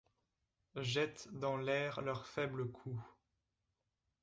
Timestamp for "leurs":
2.01-2.25